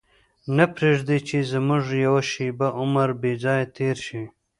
[0.55, 4.23] نه پرېږدي چې زموږ یوه شېبه عمر بې ځایه تېر شي.